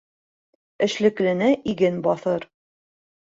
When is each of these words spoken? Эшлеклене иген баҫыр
Эшлеклене 0.85 1.49
иген 1.73 1.99
баҫыр 2.07 2.47